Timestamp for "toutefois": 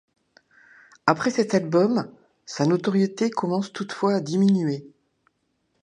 3.71-4.15